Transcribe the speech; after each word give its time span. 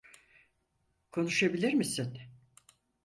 Konuşabilir 1.11 1.73
misin? 1.73 2.19